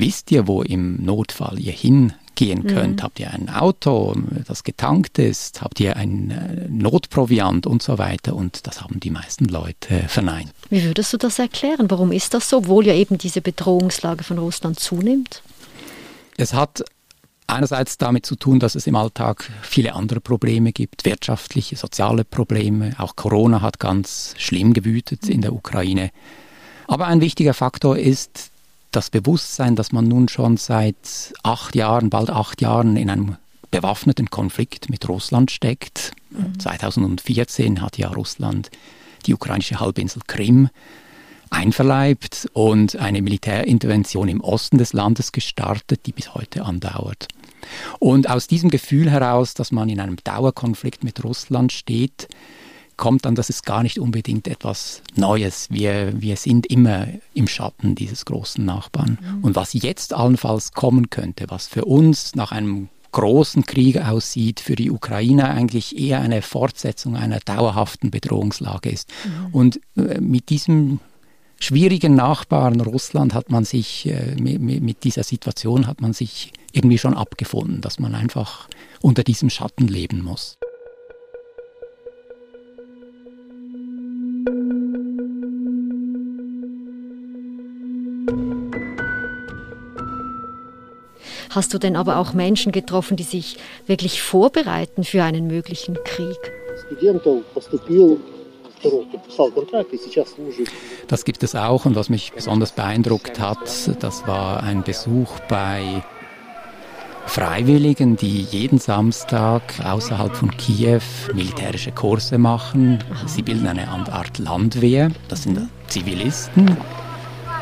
wisst 0.00 0.30
ihr, 0.30 0.46
wo 0.46 0.62
im 0.62 1.04
Notfall 1.04 1.58
ihr 1.58 1.72
hin 1.72 2.12
gehen 2.38 2.68
könnt. 2.68 3.00
Mhm. 3.00 3.02
Habt 3.02 3.18
ihr 3.18 3.32
ein 3.32 3.48
Auto, 3.48 4.14
das 4.46 4.62
getankt 4.62 5.18
ist? 5.18 5.60
Habt 5.60 5.80
ihr 5.80 5.96
ein 5.96 6.30
äh, 6.30 6.68
Notproviant 6.68 7.66
und 7.66 7.82
so 7.82 7.98
weiter? 7.98 8.36
Und 8.36 8.66
das 8.68 8.80
haben 8.80 9.00
die 9.00 9.10
meisten 9.10 9.46
Leute 9.46 10.04
verneint. 10.06 10.52
Wie 10.70 10.84
würdest 10.84 11.12
du 11.12 11.16
das 11.16 11.40
erklären? 11.40 11.90
Warum 11.90 12.12
ist 12.12 12.34
das 12.34 12.48
so, 12.48 12.58
obwohl 12.58 12.86
ja 12.86 12.94
eben 12.94 13.18
diese 13.18 13.40
Bedrohungslage 13.40 14.22
von 14.22 14.38
Russland 14.38 14.78
zunimmt? 14.78 15.42
Es 16.36 16.54
hat 16.54 16.84
einerseits 17.48 17.98
damit 17.98 18.24
zu 18.24 18.36
tun, 18.36 18.60
dass 18.60 18.76
es 18.76 18.86
im 18.86 18.94
Alltag 18.94 19.50
viele 19.62 19.96
andere 19.96 20.20
Probleme 20.20 20.72
gibt, 20.72 21.04
wirtschaftliche, 21.04 21.74
soziale 21.74 22.24
Probleme. 22.24 22.94
Auch 22.98 23.16
Corona 23.16 23.62
hat 23.62 23.80
ganz 23.80 24.34
schlimm 24.38 24.74
gewütet 24.74 25.28
in 25.28 25.40
der 25.40 25.52
Ukraine. 25.52 26.10
Aber 26.86 27.08
ein 27.08 27.20
wichtiger 27.20 27.54
Faktor 27.54 27.98
ist 27.98 28.52
das 28.90 29.10
Bewusstsein, 29.10 29.76
dass 29.76 29.92
man 29.92 30.06
nun 30.06 30.28
schon 30.28 30.56
seit 30.56 31.32
acht 31.42 31.74
Jahren, 31.74 32.10
bald 32.10 32.30
acht 32.30 32.60
Jahren 32.60 32.96
in 32.96 33.10
einem 33.10 33.36
bewaffneten 33.70 34.30
Konflikt 34.30 34.88
mit 34.88 35.08
Russland 35.08 35.50
steckt. 35.50 36.12
Mhm. 36.30 36.58
2014 36.58 37.82
hat 37.82 37.98
ja 37.98 38.08
Russland 38.08 38.70
die 39.26 39.34
ukrainische 39.34 39.80
Halbinsel 39.80 40.22
Krim 40.26 40.70
einverleibt 41.50 42.48
und 42.52 42.96
eine 42.96 43.22
Militärintervention 43.22 44.28
im 44.28 44.40
Osten 44.40 44.78
des 44.78 44.92
Landes 44.92 45.32
gestartet, 45.32 46.06
die 46.06 46.12
bis 46.12 46.34
heute 46.34 46.64
andauert. 46.64 47.28
Und 47.98 48.30
aus 48.30 48.46
diesem 48.46 48.70
Gefühl 48.70 49.10
heraus, 49.10 49.54
dass 49.54 49.72
man 49.72 49.88
in 49.88 50.00
einem 50.00 50.16
Dauerkonflikt 50.22 51.04
mit 51.04 51.24
Russland 51.24 51.72
steht, 51.72 52.28
kommt 52.98 53.24
dann, 53.24 53.34
dass 53.34 53.48
es 53.48 53.62
gar 53.62 53.82
nicht 53.82 53.98
unbedingt 53.98 54.46
etwas 54.46 55.02
Neues. 55.16 55.68
Wir, 55.70 56.12
wir 56.20 56.36
sind 56.36 56.66
immer 56.66 57.06
im 57.32 57.48
Schatten 57.48 57.94
dieses 57.94 58.26
großen 58.26 58.62
Nachbarn. 58.62 59.18
Mhm. 59.20 59.44
Und 59.44 59.56
was 59.56 59.72
jetzt 59.72 60.12
allenfalls 60.12 60.72
kommen 60.72 61.08
könnte, 61.08 61.46
was 61.48 61.66
für 61.66 61.86
uns 61.86 62.34
nach 62.34 62.52
einem 62.52 62.90
großen 63.12 63.64
Krieg 63.64 63.96
aussieht, 63.98 64.60
für 64.60 64.76
die 64.76 64.90
Ukraine 64.90 65.48
eigentlich 65.48 65.98
eher 65.98 66.20
eine 66.20 66.42
Fortsetzung 66.42 67.16
einer 67.16 67.40
dauerhaften 67.40 68.10
Bedrohungslage 68.10 68.90
ist. 68.90 69.08
Mhm. 69.24 69.54
Und 69.54 69.80
äh, 69.96 70.20
mit 70.20 70.50
diesem 70.50 71.00
schwierigen 71.58 72.14
Nachbarn 72.14 72.80
Russland 72.80 73.32
hat 73.32 73.50
man 73.50 73.64
sich, 73.64 74.06
äh, 74.06 74.36
mit, 74.38 74.60
mit 74.60 75.04
dieser 75.04 75.22
Situation 75.22 75.86
hat 75.86 76.00
man 76.00 76.12
sich 76.12 76.52
irgendwie 76.72 76.98
schon 76.98 77.14
abgefunden, 77.14 77.80
dass 77.80 77.98
man 77.98 78.14
einfach 78.14 78.68
unter 79.00 79.24
diesem 79.24 79.50
Schatten 79.50 79.88
leben 79.88 80.22
muss. 80.22 80.58
Hast 91.50 91.72
du 91.72 91.78
denn 91.78 91.96
aber 91.96 92.18
auch 92.18 92.34
Menschen 92.34 92.72
getroffen, 92.72 93.16
die 93.16 93.22
sich 93.22 93.56
wirklich 93.86 94.20
vorbereiten 94.20 95.04
für 95.04 95.22
einen 95.24 95.46
möglichen 95.46 95.96
Krieg? 96.04 96.36
Das 101.08 101.24
gibt 101.24 101.42
es 101.42 101.54
auch 101.54 101.84
und 101.84 101.96
was 101.96 102.08
mich 102.10 102.32
besonders 102.32 102.72
beeindruckt 102.72 103.40
hat, 103.40 103.58
das 104.00 104.26
war 104.26 104.62
ein 104.62 104.84
Besuch 104.84 105.40
bei 105.48 106.02
Freiwilligen, 107.26 108.16
die 108.16 108.40
jeden 108.40 108.78
Samstag 108.78 109.62
außerhalb 109.84 110.34
von 110.34 110.56
Kiew 110.56 111.02
militärische 111.34 111.92
Kurse 111.92 112.38
machen. 112.38 113.04
Sie 113.26 113.42
bilden 113.42 113.66
eine 113.66 113.88
Art 113.88 114.38
Landwehr. 114.38 115.10
Das 115.28 115.42
sind 115.42 115.68
Zivilisten, 115.88 116.76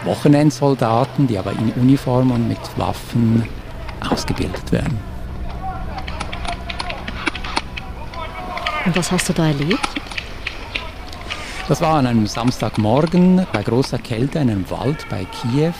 Wochenendsoldaten, 0.04 1.26
die 1.26 1.36
aber 1.36 1.52
in 1.52 1.72
Uniform 1.82 2.30
und 2.30 2.46
mit 2.46 2.58
Waffen 2.76 3.48
ausgebildet 4.00 4.72
werden. 4.72 4.98
Und 8.84 8.96
was 8.96 9.10
hast 9.10 9.28
du 9.28 9.32
da 9.32 9.46
erlebt? 9.48 9.88
Das 11.68 11.80
war 11.80 11.94
an 11.94 12.06
einem 12.06 12.28
Samstagmorgen 12.28 13.44
bei 13.52 13.62
großer 13.62 13.98
Kälte 13.98 14.38
in 14.38 14.50
einem 14.50 14.70
Wald 14.70 15.04
bei 15.10 15.24
Kiew. 15.24 15.72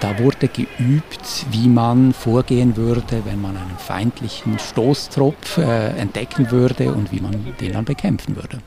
Da 0.00 0.18
wurde 0.18 0.48
geübt, 0.48 1.46
wie 1.50 1.68
man 1.68 2.14
vorgehen 2.14 2.76
würde, 2.76 3.22
wenn 3.24 3.40
man 3.42 3.56
einen 3.56 3.76
feindlichen 3.78 4.58
Stoßtrupp 4.58 5.58
äh, 5.58 5.88
entdecken 5.98 6.50
würde 6.50 6.92
und 6.92 7.12
wie 7.12 7.20
man 7.20 7.54
den 7.60 7.72
dann 7.72 7.84
bekämpfen 7.84 8.36
würde. 8.36 8.60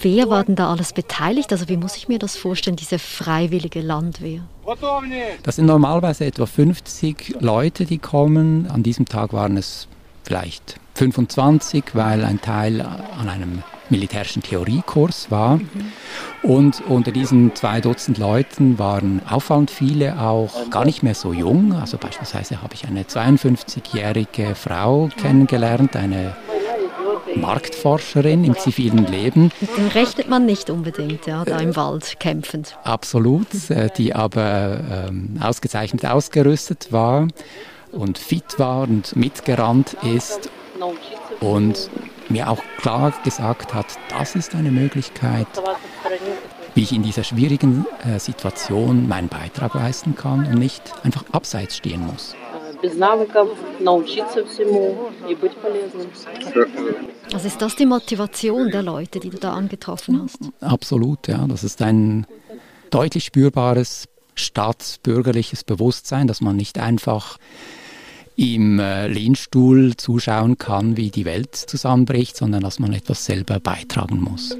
Wer 0.00 0.30
war 0.30 0.44
denn 0.44 0.56
da 0.56 0.70
alles 0.70 0.92
beteiligt? 0.92 1.52
Also 1.52 1.68
wie 1.68 1.76
muss 1.76 1.96
ich 1.96 2.08
mir 2.08 2.18
das 2.18 2.36
vorstellen, 2.36 2.76
diese 2.76 2.98
freiwillige 2.98 3.80
Landwehr? 3.80 4.40
Das 5.42 5.56
sind 5.56 5.66
normalerweise 5.66 6.24
etwa 6.24 6.46
50 6.46 7.36
Leute, 7.40 7.84
die 7.84 7.98
kommen. 7.98 8.68
An 8.70 8.82
diesem 8.82 9.06
Tag 9.06 9.32
waren 9.32 9.56
es 9.56 9.88
vielleicht 10.22 10.76
25, 10.94 11.84
weil 11.94 12.24
ein 12.24 12.40
Teil 12.40 12.80
an 12.80 13.28
einem 13.28 13.62
militärischen 13.90 14.42
Theoriekurs 14.42 15.30
war. 15.30 15.56
Mhm. 15.56 15.92
Und 16.42 16.82
unter 16.88 17.12
diesen 17.12 17.54
zwei 17.54 17.80
Dutzend 17.80 18.18
Leuten 18.18 18.78
waren 18.78 19.20
auffallend 19.28 19.70
viele 19.70 20.20
auch 20.20 20.70
gar 20.70 20.84
nicht 20.84 21.02
mehr 21.02 21.14
so 21.14 21.32
jung. 21.32 21.74
Also 21.74 21.98
beispielsweise 21.98 22.62
habe 22.62 22.74
ich 22.74 22.86
eine 22.86 23.02
52-jährige 23.02 24.54
Frau 24.54 25.10
kennengelernt, 25.20 25.96
eine 25.96 26.34
Marktforscherin 27.36 28.44
im 28.44 28.56
zivilen 28.56 29.06
Leben. 29.06 29.50
Den 29.76 29.88
rechnet 29.88 30.28
man 30.28 30.46
nicht 30.46 30.70
unbedingt, 30.70 31.26
ja, 31.26 31.44
da 31.44 31.58
im 31.58 31.76
Wald 31.76 32.18
kämpfend. 32.20 32.76
Absolut, 32.84 33.70
äh, 33.70 33.88
die 33.96 34.14
aber 34.14 34.80
ähm, 35.08 35.38
ausgezeichnet 35.40 36.06
ausgerüstet 36.06 36.92
war 36.92 37.28
und 37.92 38.18
fit 38.18 38.58
war 38.58 38.82
und 38.82 39.16
mitgerannt 39.16 39.96
ist 40.02 40.50
und 41.40 41.90
mir 42.28 42.48
auch 42.48 42.62
klar 42.78 43.12
gesagt 43.24 43.74
hat, 43.74 43.86
das 44.10 44.34
ist 44.34 44.54
eine 44.54 44.70
Möglichkeit, 44.70 45.46
wie 46.74 46.82
ich 46.82 46.92
in 46.92 47.02
dieser 47.02 47.24
schwierigen 47.24 47.86
äh, 48.04 48.18
Situation 48.18 49.08
meinen 49.08 49.28
Beitrag 49.28 49.74
leisten 49.74 50.14
kann 50.14 50.46
und 50.46 50.58
nicht 50.58 50.82
einfach 51.04 51.24
abseits 51.32 51.76
stehen 51.76 52.06
muss. 52.06 52.34
Also 57.32 57.46
ist 57.46 57.62
das 57.62 57.76
die 57.76 57.86
Motivation 57.86 58.70
der 58.70 58.82
Leute, 58.82 59.20
die 59.20 59.30
du 59.30 59.38
da 59.38 59.52
angetroffen 59.52 60.22
hast? 60.22 60.38
Absolut, 60.60 61.28
ja. 61.28 61.46
Das 61.46 61.64
ist 61.64 61.80
ein 61.82 62.26
deutlich 62.90 63.24
spürbares 63.24 64.08
staatsbürgerliches 64.34 65.64
Bewusstsein, 65.64 66.26
dass 66.26 66.40
man 66.40 66.56
nicht 66.56 66.78
einfach 66.78 67.38
im 68.36 68.80
äh, 68.80 69.06
Lehnstuhl 69.06 69.96
zuschauen 69.96 70.58
kann, 70.58 70.96
wie 70.96 71.10
die 71.10 71.24
Welt 71.24 71.54
zusammenbricht, 71.54 72.36
sondern 72.36 72.62
dass 72.62 72.78
man 72.78 72.92
etwas 72.92 73.24
selber 73.24 73.60
beitragen 73.60 74.20
muss. 74.20 74.56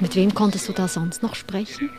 Mit 0.00 0.14
wem 0.14 0.34
konntest 0.34 0.68
du 0.68 0.72
da 0.72 0.88
sonst 0.88 1.22
noch 1.22 1.34
sprechen? 1.34 1.90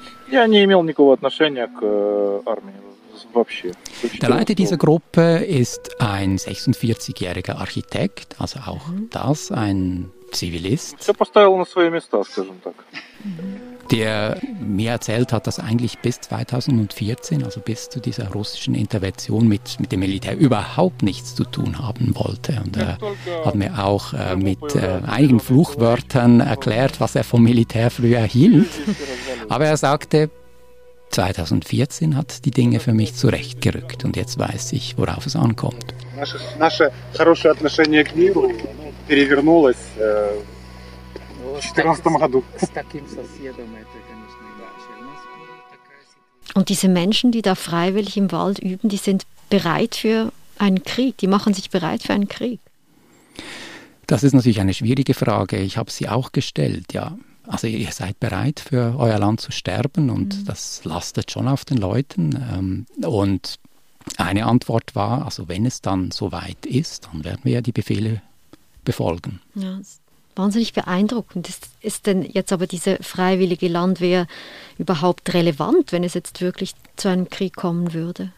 Э, 4.04 4.18
Der 4.22 4.30
Leiter 4.30 4.54
dieser 4.56 4.78
Gruppe 4.78 5.44
ist 5.46 6.02
ein 6.02 6.38
46-jähriger 6.38 7.56
Architekt, 7.56 8.36
also 8.40 8.60
auch 8.60 8.88
mhm. 8.88 9.10
das 9.12 9.52
ein 9.52 10.12
Zivilist. 10.32 10.98
Mhm 13.24 13.77
der 13.91 14.39
mir 14.59 14.93
erzählt 14.93 15.33
hat, 15.33 15.47
dass 15.47 15.59
eigentlich 15.59 15.99
bis 15.99 16.21
2014, 16.21 17.45
also 17.45 17.61
bis 17.61 17.91
zu 17.91 18.01
dieser 18.01 18.33
russischen 18.33 18.75
Intervention 18.75 19.47
mit, 19.47 19.79
mit 19.81 19.93
dem 19.93 20.01
Militär 20.01 20.37
überhaupt 20.37 21.03
nichts 21.03 21.35
zu 21.35 21.45
tun 21.45 21.79
haben 21.79 22.15
wollte. 22.15 22.63
Und 22.65 22.77
er 22.77 22.99
hat 23.45 23.55
mir 23.55 23.85
auch 23.85 24.15
äh, 24.15 24.37
mit 24.37 24.75
äh, 24.75 25.01
einigen 25.07 25.41
Fluchwörtern 25.41 26.41
erklärt, 26.41 27.01
was 27.01 27.15
er 27.15 27.25
vom 27.25 27.43
Militär 27.43 27.91
früher 27.91 28.23
hielt. 28.23 28.71
Aber 29.49 29.67
er 29.67 29.77
sagte, 29.77 30.31
2014 31.11 32.17
hat 32.17 32.47
die 32.47 32.51
Dinge 32.51 32.81
für 32.81 32.95
mich 32.95 33.15
zurechtgerückt 33.15 34.05
und 34.07 34.17
jetzt 34.17 34.39
weiß 34.39 34.73
ich, 34.73 34.97
worauf 34.97 35.27
es 35.27 35.37
ankommt. 35.37 35.95
Наше 36.59 36.93
хорошее 37.15 37.53
отношение 37.53 38.05
к 38.05 38.15
миру 38.15 38.51
перевернулось 39.09 39.77
э, 41.57 41.61
2014 41.61 42.15
году. 42.15 42.45
Und 46.55 46.69
diese 46.69 46.89
Menschen, 46.89 47.33
die 47.33 47.43
da 47.43 47.55
freiwillig 47.55 48.17
im 48.17 48.31
Wald 48.31 48.59
üben, 48.59 48.89
die 48.89 48.97
sind 48.97 49.25
bereit 49.49 49.95
für 49.95 50.33
einen 50.59 50.83
Krieg, 50.83 51.17
die 51.19 51.27
machen 51.27 51.55
sich 51.55 51.71
bereit 51.71 52.03
für 52.03 52.13
einen 52.13 52.29
Krieg. 52.29 52.61
Das 54.07 54.23
ist 54.23 54.35
natürlich 54.35 54.61
eine 54.61 54.75
schwierige 54.75 55.15
Frage. 55.15 55.59
Ich 55.59 55.77
habe 55.77 55.91
sie 55.91 56.09
auch 56.09 56.33
gestellt, 56.33 56.93
ja. 56.93 57.17
Also 57.47 57.67
ihr 57.67 57.91
seid 57.91 58.21
bereit 58.21 58.61
für 58.61 58.95
euer 58.99 59.19
Land 59.19 59.41
zu 59.41 59.51
sterben 59.51 60.11
und 60.11 60.39
mhm. 60.39 60.45
das 60.45 60.85
lastet 60.85 61.31
schon 61.31 61.49
auf 61.49 61.65
den 61.65 61.79
Leuten. 61.79 62.87
Ähm, 63.03 63.09
und 63.09 63.59
eine 64.17 64.47
Antwort 64.47 64.95
war, 64.95 65.25
also 65.25 65.49
wenn 65.49 65.67
es 65.67 65.81
dann 65.81 66.11
soweit 66.11 66.67
ist, 66.67 67.07
dann 67.07 67.25
werden 67.25 67.41
wir 67.45 67.53
ja 67.53 67.61
die 67.61 67.73
Befehle 67.73 68.23
befolgen. 68.85 69.41
Ja, 69.55 69.81
wahnsinnig 70.38 70.74
beeindruckend. 70.74 71.50
Ist, 71.50 71.70
ist 71.82 72.08
denn 72.08 72.24
jetzt 72.24 72.52
aber 72.52 72.68
diese 72.68 72.98
freiwillige 73.02 73.68
Landwehr 73.68 74.28
überhaupt 74.78 75.34
relevant, 75.34 75.92
wenn 75.92 76.04
es 76.04 76.14
jetzt 76.14 76.42
wirklich 76.42 76.74
zu 76.96 77.10
einem 77.10 77.30
Krieg 77.30 77.56
kommen 77.56 77.94
würde? 77.94 78.32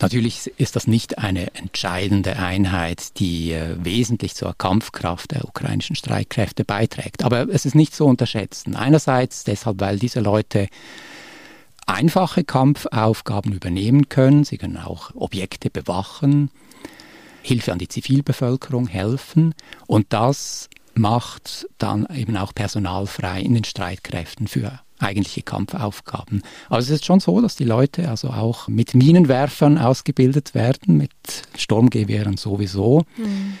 Natürlich 0.00 0.52
ist 0.58 0.76
das 0.76 0.86
nicht 0.86 1.18
eine 1.18 1.54
entscheidende 1.54 2.36
Einheit, 2.36 3.18
die 3.18 3.52
äh, 3.52 3.76
wesentlich 3.78 4.34
zur 4.34 4.54
Kampfkraft 4.56 5.32
der 5.32 5.44
ukrainischen 5.44 5.96
Streitkräfte 5.96 6.64
beiträgt. 6.64 7.24
Aber 7.24 7.48
es 7.48 7.66
ist 7.66 7.74
nicht 7.74 7.94
zu 7.94 8.04
unterschätzen. 8.04 8.76
Einerseits 8.76 9.44
deshalb, 9.44 9.80
weil 9.80 9.98
diese 9.98 10.20
Leute 10.20 10.68
einfache 11.86 12.44
Kampfaufgaben 12.44 13.52
übernehmen 13.52 14.08
können. 14.08 14.44
Sie 14.44 14.58
können 14.58 14.76
auch 14.76 15.14
Objekte 15.14 15.70
bewachen, 15.70 16.50
Hilfe 17.42 17.72
an 17.72 17.78
die 17.78 17.88
Zivilbevölkerung 17.88 18.86
helfen. 18.86 19.54
Und 19.86 20.12
das 20.12 20.68
macht 20.97 21.67
dann 21.77 22.07
eben 22.13 22.37
auch 22.37 22.53
Personal 22.53 23.07
frei 23.07 23.41
in 23.41 23.53
den 23.53 23.63
Streitkräften 23.63 24.47
für 24.47 24.79
eigentliche 24.99 25.41
Kampfaufgaben. 25.41 26.41
Also 26.69 26.93
es 26.93 27.01
ist 27.01 27.05
schon 27.05 27.19
so, 27.19 27.41
dass 27.41 27.55
die 27.55 27.65
Leute 27.65 28.09
also 28.09 28.29
auch 28.29 28.67
mit 28.67 28.93
Minenwerfern 28.95 29.77
ausgebildet 29.77 30.55
werden, 30.55 30.97
mit 30.97 31.11
Sturmgewehren 31.57 32.37
sowieso. 32.37 33.03
Mhm. 33.17 33.57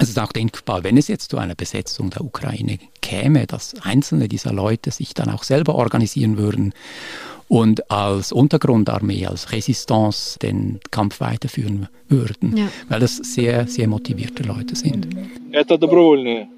Es 0.00 0.08
ist 0.08 0.18
auch 0.18 0.32
denkbar, 0.32 0.84
wenn 0.84 0.96
es 0.96 1.08
jetzt 1.08 1.30
zu 1.30 1.38
einer 1.38 1.54
Besetzung 1.54 2.10
der 2.10 2.24
Ukraine 2.24 2.78
käme, 3.02 3.46
dass 3.46 3.74
einzelne 3.82 4.26
dieser 4.26 4.52
Leute 4.52 4.90
sich 4.90 5.12
dann 5.14 5.28
auch 5.28 5.42
selber 5.42 5.74
organisieren 5.74 6.38
würden 6.38 6.72
und 7.46 7.90
als 7.90 8.32
Untergrundarmee, 8.32 9.26
als 9.26 9.52
Resistance 9.52 10.38
den 10.38 10.80
Kampf 10.90 11.20
weiterführen 11.20 11.88
würden, 12.08 12.56
ja. 12.56 12.68
weil 12.88 13.00
das 13.00 13.16
sehr, 13.16 13.66
sehr 13.66 13.86
motivierte 13.86 14.42
Leute 14.42 14.74
sind. 14.74 15.08
Это 15.52 15.76
добровольные 15.76 16.48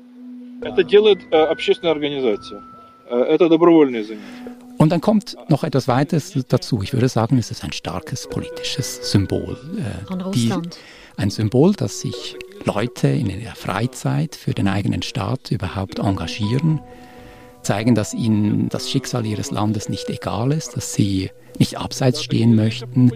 Это 0.63 0.83
делает 0.83 1.19
äh, 1.31 1.37
общественная 1.37 1.93
организация. 1.93 2.63
Это 3.11 3.49
добровольное 3.49 4.03
занятие. 4.03 4.55
Und 4.79 4.91
dann 4.91 5.01
kommt 5.01 5.37
noch 5.49 5.63
etwas 5.63 5.89
weiteres 5.89 6.37
dazu. 6.49 6.83
Ich 6.83 6.93
würde 6.93 7.09
sagen, 7.09 7.39
es 7.39 7.51
ist 7.51 7.65
ein 7.65 7.73
starkes 7.73 8.29
politisches 8.29 9.11
Symbol. 9.11 9.57
Äh, 9.79 10.13
An 10.13 10.21
Russland. 10.21 10.75
Die, 10.75 11.21
ein 11.21 11.31
Symbol, 11.31 11.75
dass 11.75 12.01
sich 12.01 12.37
Leute 12.65 13.09
in 13.09 13.31
ihrer 13.31 13.55
Freizeit 13.55 14.35
für 14.35 14.53
den 14.53 14.67
eigenen 14.67 15.03
Staat 15.03 15.51
überhaupt 15.53 16.01
engagieren, 16.01 16.81
zeigen, 17.63 17.95
dass 17.95 18.15
ihnen 18.15 18.69
das 18.69 18.91
Schicksal 18.91 19.25
ihres 19.25 19.51
Landes 19.51 19.89
nicht 19.89 20.09
egal 20.11 20.53
ist, 20.53 20.77
dass 20.77 20.93
sie 20.93 21.31
nicht 21.59 21.79
abseits 21.79 22.23
stehen 22.23 22.57
möchten. 22.57 23.13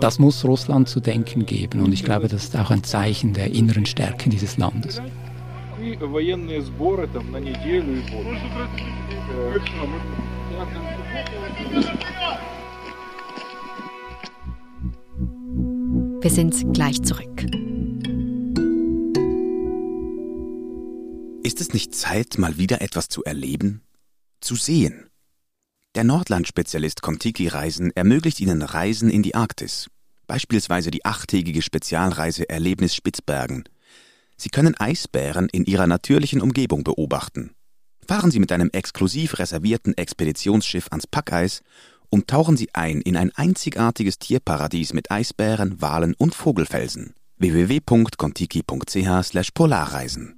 Das 0.00 0.18
muss 0.18 0.44
Russland 0.44 0.88
zu 0.88 1.00
denken 1.00 1.46
geben 1.46 1.80
und 1.82 1.92
ich 1.92 2.04
glaube, 2.04 2.28
das 2.28 2.44
ist 2.44 2.56
auch 2.56 2.70
ein 2.70 2.84
Zeichen 2.84 3.32
der 3.32 3.52
inneren 3.52 3.86
Stärke 3.86 4.28
dieses 4.28 4.58
Landes. 4.58 5.00
прошли 5.86 5.96
военные 5.96 6.62
сборы 6.62 7.08
там 7.08 7.30
на 7.30 7.38
неделю 7.38 7.98
и 7.98 8.10
больше. 8.10 8.42
Wir 16.20 16.30
sind 16.30 16.72
gleich 16.72 17.02
zurück. 17.02 17.46
Ist 21.42 21.60
es 21.60 21.72
nicht 21.72 21.94
Zeit, 21.94 22.38
mal 22.38 22.58
wieder 22.58 22.80
etwas 22.80 23.08
zu 23.08 23.24
erleben? 23.24 23.82
Zu 24.40 24.54
sehen? 24.54 25.08
Der 25.94 26.04
Nordland-Spezialist 26.04 27.02
Contiki 27.02 27.48
Reisen 27.48 27.90
ermöglicht 27.94 28.40
Ihnen 28.40 28.62
Reisen 28.62 29.10
in 29.10 29.22
die 29.22 29.34
Arktis. 29.34 29.90
Beispielsweise 30.26 30.90
die 30.90 31.04
achttägige 31.04 31.60
Spezialreise 31.60 32.48
Erlebnis 32.48 32.94
Spitzbergen. 32.94 33.64
Sie 34.37 34.49
können 34.49 34.75
Eisbären 34.77 35.49
in 35.49 35.65
ihrer 35.65 35.87
natürlichen 35.87 36.41
Umgebung 36.41 36.83
beobachten. 36.83 37.51
Fahren 38.07 38.29
Sie 38.31 38.39
mit 38.39 38.51
einem 38.51 38.69
exklusiv 38.71 39.39
reservierten 39.39 39.97
Expeditionsschiff 39.97 40.87
ans 40.91 41.07
Packeis 41.07 41.63
und 42.09 42.27
tauchen 42.27 42.55
Sie 42.55 42.69
ein 42.73 43.01
in 43.01 43.17
ein 43.17 43.31
einzigartiges 43.35 44.19
Tierparadies 44.19 44.93
mit 44.93 45.09
Eisbären, 45.11 45.81
Walen 45.81 46.13
und 46.13 46.35
Vogelfelsen. 46.35 47.15
www.contiki.ch/polarreisen 47.37 50.35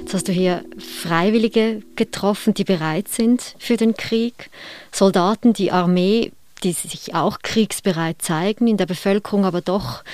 Jetzt 0.00 0.14
hast 0.14 0.28
du 0.28 0.32
hier 0.32 0.64
Freiwillige 0.78 1.82
getroffen, 1.94 2.54
die 2.54 2.64
bereit 2.64 3.08
sind 3.08 3.54
für 3.58 3.76
den 3.76 3.94
Krieg, 3.94 4.48
Soldaten, 4.90 5.52
die 5.52 5.70
Armee, 5.70 6.32
die 6.58 6.72
sich 6.72 7.14
auch 7.14 7.40
kriegsbereit 7.42 8.22
zeigen, 8.22 8.66
in 8.66 8.76
der 8.76 8.86
Bevölkerung 8.86 9.44
aber 9.44 9.60
doch 9.60 10.04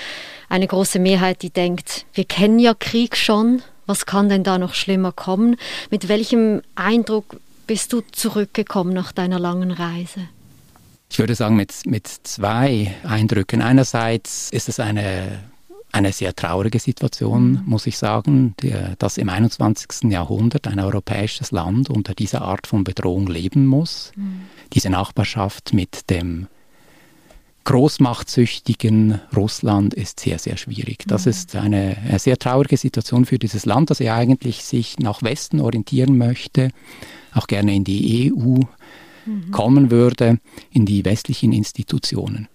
eine 0.49 0.67
große 0.67 0.99
Mehrheit, 0.99 1.43
die 1.43 1.51
denkt, 1.51 2.07
wir 2.15 2.25
kennen 2.25 2.59
ja 2.59 2.75
Krieg 2.75 3.17
schon, 3.17 3.63
was 3.87 4.07
kann 4.07 4.29
denn 4.29 4.45
da 4.45 4.59
noch 4.59 4.75
schlimmer 4.75 5.13
kommen? 5.13 5.57
Mit 5.91 6.09
welchem 6.09 6.63
Eindruck 6.75 7.41
bist 7.67 7.93
du 7.93 8.03
zurückgekommen 8.13 8.93
nach 8.93 9.13
deiner 9.13 9.39
langen 9.39 9.71
Reise? 9.71 10.29
Ich 11.11 11.19
würde 11.19 11.35
sagen, 11.35 11.57
mit, 11.57 11.87
mit 11.87 12.07
zwei 12.07 12.95
Eindrücken. 13.05 13.63
Einerseits 13.63 14.51
ist 14.51 14.69
es 14.69 14.81
eine 14.81 15.41
eine 15.95 16.13
sehr 16.13 16.35
traurige 16.35 16.81
Situation, 16.81 17.53
mhm. 17.53 17.63
muss 17.67 17.87
ich 17.87 17.97
sagen, 17.97 18.55
dass 18.99 19.17
im 19.17 19.29
21. 19.29 20.11
Jahrhundert 20.11 20.67
ein 20.67 20.81
europäisches 20.81 21.53
Land 21.53 21.89
unter 21.89 22.15
dieser 22.15 22.43
Art 22.43 22.67
von 22.67 22.83
Bedrohung 22.83 23.29
leben 23.29 23.67
muss. 23.67 24.11
Mhm. 24.17 24.43
Diese 24.73 24.91
Nachbarschaft 24.91 25.73
mit 25.73 26.11
dem 26.11 26.49
großmachtsüchtigen 27.63 29.21
Russland 29.35 29.95
ist 29.95 30.19
sehr, 30.19 30.41
sehr 30.41 30.57
schwierig. 30.57 31.05
Das 31.07 31.27
mhm. 31.27 31.31
ist 31.31 31.55
eine, 31.55 31.97
eine, 32.09 32.19
sehr 32.19 32.39
traurige 32.39 32.77
Situation 32.77 33.25
für 33.25 33.39
dieses 33.39 33.65
Land, 33.65 33.91
das 33.91 34.01
ja 34.01 34.17
eigentlich 34.17 34.65
sich 34.65 34.99
nach 34.99 35.23
Westen 35.23 35.61
orientieren 35.61 36.19
möchte, 36.19 36.71
auch 37.33 37.47
gerne 37.47 37.73
in 37.73 37.85
die 37.85 38.33
EU 38.33 38.59
mhm. 39.27 39.51
kommen 39.53 39.93
würde, 39.93 40.41
in 40.71 40.87
die 40.87 41.05
westlichen 41.05 41.53
Institutionen. 41.53 42.49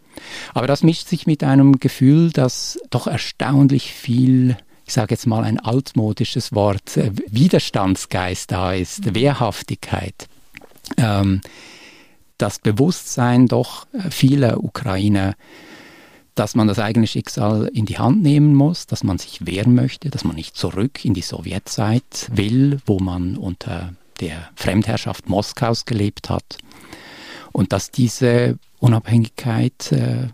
Aber 0.54 0.68
das 0.68 0.84
mischt 0.84 1.08
sich 1.08 1.28
mit 1.28 1.44
einem 1.44 1.80
Gefühl, 1.80 2.32
dass 2.32 2.80
doch 2.90 3.08
erstaunlich 3.08 3.94
viel 3.94 4.58
ich 4.86 4.96
sage 4.96 5.14
jetzt 5.14 5.28
mal 5.28 5.44
ein 5.44 5.60
altmodisches 5.60 6.52
Wort, 6.52 6.98
äh, 6.98 7.12
Widerstandsgeist 7.28 8.50
da 8.50 8.74
ist, 8.74 9.06
mhm. 9.06 9.14
Wehrhaftigkeit. 9.14 10.28
Ähm, 10.98 11.42
das 12.40 12.58
Bewusstsein 12.58 13.46
doch 13.46 13.86
vieler 14.10 14.64
Ukrainer, 14.64 15.36
dass 16.34 16.56
man 16.56 16.68
das 16.68 16.80
eigene 16.80 17.06
Schicksal 17.06 17.70
in 17.72 17.86
die 17.86 18.00
Hand 18.00 18.24
nehmen 18.24 18.56
muss, 18.56 18.88
dass 18.88 19.04
man 19.04 19.20
sich 19.20 19.46
wehren 19.46 19.76
möchte, 19.76 20.10
dass 20.10 20.24
man 20.24 20.36
nicht 20.36 20.56
zurück 20.56 21.06
in 21.06 21.14
die 21.14 21.22
Sowjetzeit 21.22 22.30
will, 22.34 22.80
wo 22.86 23.00
man 23.00 23.38
unter 23.38 23.94
der 24.22 24.50
Fremdherrschaft 24.56 25.30
Moskaus 25.30 25.86
gelebt 25.86 26.30
hat. 26.30 26.58
Und 27.51 27.74
dass 27.74 27.91
diese 27.91 28.58
Unabhängigkeit 28.79 29.91
äh, 29.91 30.27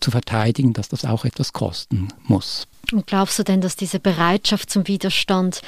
zu 0.00 0.10
verteidigen, 0.10 0.72
dass 0.72 0.88
das 0.88 1.04
auch 1.04 1.24
etwas 1.24 1.52
kosten 1.52 2.08
muss. 2.24 2.66
Und 2.92 3.06
glaubst 3.06 3.38
du 3.38 3.44
denn, 3.44 3.60
dass 3.60 3.76
diese 3.76 4.00
Bereitschaft 4.00 4.70
zum 4.70 4.88
Widerstand 4.88 5.62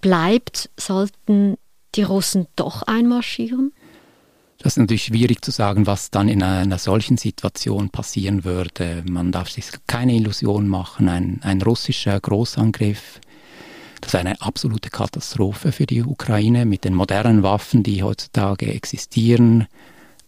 bleibt, 0.00 0.70
sollten 0.78 1.56
die 1.94 2.02
Russen 2.02 2.46
doch 2.56 2.82
einmarschieren? 2.82 3.72
Das 4.58 4.72
ist 4.72 4.78
natürlich 4.78 5.04
schwierig 5.04 5.44
zu 5.44 5.50
sagen, 5.50 5.86
was 5.86 6.10
dann 6.10 6.28
in 6.28 6.42
einer 6.42 6.78
solchen 6.78 7.18
Situation 7.18 7.90
passieren 7.90 8.44
würde. 8.44 9.04
Man 9.08 9.32
darf 9.32 9.50
sich 9.50 9.66
keine 9.86 10.14
Illusion 10.14 10.66
machen. 10.68 11.08
Ein, 11.08 11.40
ein 11.42 11.60
russischer 11.60 12.18
Großangriff, 12.18 13.20
das 14.00 14.14
ist 14.14 14.20
eine 14.20 14.40
absolute 14.40 14.90
Katastrophe 14.90 15.72
für 15.72 15.86
die 15.86 16.02
Ukraine 16.02 16.64
mit 16.64 16.84
den 16.84 16.94
modernen 16.94 17.42
Waffen, 17.42 17.82
die 17.82 18.02
heutzutage 18.02 18.72
existieren 18.72 19.66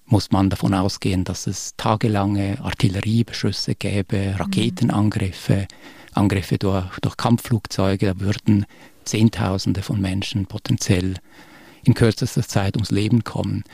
muss 0.09 0.31
man 0.31 0.51
davon 0.51 0.75
ausgehen, 0.75 1.25
dass 1.25 1.47
es 1.47 1.75
tagelange 1.77 2.59
Artilleriebeschüsse 2.63 3.75
gäbe, 3.75 4.35
Raketenangriffe, 4.39 5.69
Angriffe 6.15 6.59
durch, 6.59 6.99
durch 7.01 7.17
Kampfflugzeuge. 7.17 8.07
Da 8.07 8.21
würden 8.21 8.67
Zehntausende 9.05 9.83
von 9.83 10.01
Menschen 10.01 10.47
potenziell 10.47 11.15
in 11.85 11.95
kürzester 11.95 12.47
Zeit 12.47 12.77
ums 12.77 12.91
Leben 12.91 13.25
kommen. 13.25 13.65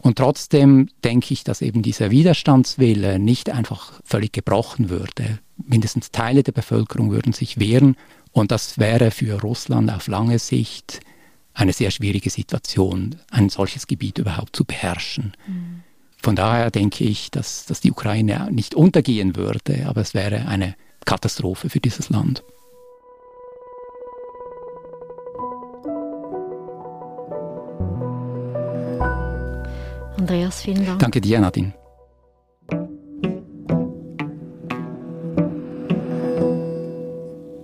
Und 0.00 0.16
trotzdem 0.16 0.88
denke 1.04 1.34
ich, 1.34 1.44
dass 1.44 1.60
eben 1.62 1.82
dieser 1.82 2.10
Widerstandswille 2.10 3.18
nicht 3.18 3.50
einfach 3.50 3.92
völlig 4.04 4.32
gebrochen 4.32 4.90
würde. 4.90 5.38
Mindestens 5.56 6.10
Teile 6.10 6.42
der 6.42 6.52
Bevölkerung 6.52 7.10
würden 7.10 7.32
sich 7.32 7.58
wehren. 7.58 7.96
Und 8.32 8.52
das 8.52 8.78
wäre 8.78 9.10
für 9.10 9.40
Russland 9.40 9.90
auf 9.90 10.06
lange 10.06 10.38
Sicht 10.38 11.00
eine 11.58 11.72
sehr 11.72 11.90
schwierige 11.90 12.30
Situation, 12.30 13.16
ein 13.30 13.48
solches 13.48 13.88
Gebiet 13.88 14.18
überhaupt 14.18 14.54
zu 14.54 14.64
beherrschen. 14.64 15.32
Mhm. 15.46 15.82
Von 16.22 16.36
daher 16.36 16.70
denke 16.70 17.04
ich, 17.04 17.32
dass, 17.32 17.66
dass 17.66 17.80
die 17.80 17.90
Ukraine 17.90 18.48
nicht 18.50 18.74
untergehen 18.74 19.34
würde, 19.34 19.86
aber 19.86 20.00
es 20.00 20.14
wäre 20.14 20.46
eine 20.46 20.76
Katastrophe 21.04 21.68
für 21.68 21.80
dieses 21.80 22.10
Land. 22.10 22.44
Andreas, 30.16 30.62
vielen 30.62 30.86
Dank. 30.86 31.00
Danke 31.00 31.20
dir, 31.20 31.40
Nadine. 31.40 31.74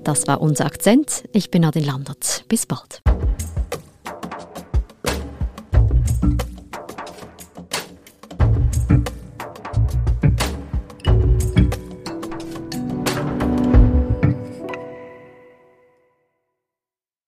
Das 0.02 0.26
war 0.26 0.40
unser 0.40 0.66
Akzent. 0.66 1.24
Ich 1.32 1.50
bin 1.50 1.62
Nadine 1.62 1.86
Landert. 1.86 2.44
Bis 2.48 2.66
bald. 2.66 3.02